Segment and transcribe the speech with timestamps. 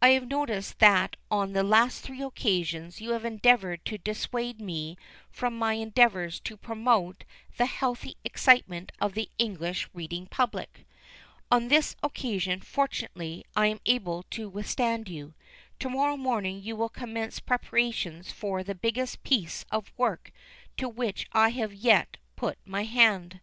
[0.00, 4.96] I have noticed that on the last three occasions you have endeavored to dissuade me
[5.32, 7.24] from my endeavors to promote
[7.56, 10.86] the healthy excitement of the English reading public.
[11.50, 15.34] On this occasion fortunately, I am able to withstand you.
[15.80, 20.30] To morrow morning you will commence preparations for the biggest piece of work
[20.76, 23.40] to which I have yet put my hand."